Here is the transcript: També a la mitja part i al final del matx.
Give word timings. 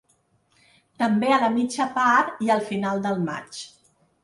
També 1.01 1.29
a 1.35 1.39
la 1.43 1.51
mitja 1.59 1.87
part 1.99 2.43
i 2.47 2.51
al 2.57 2.65
final 2.73 3.07
del 3.07 3.23
matx. 3.31 3.63